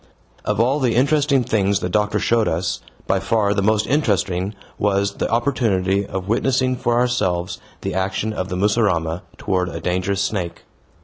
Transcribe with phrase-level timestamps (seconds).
[0.45, 5.17] Of all the interesting things the doctor showed us, by far the most interesting was
[5.17, 10.63] the opportunity of witnessing for ourselves the action of the mussurama toward a dangerous snake.